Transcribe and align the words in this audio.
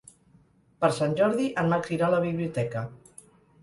Per 0.85 0.89
Sant 1.01 1.13
Jordi 1.21 1.47
en 1.65 1.71
Max 1.77 1.95
irà 2.01 2.11
a 2.11 2.13
la 2.17 2.25
biblioteca. 2.29 2.89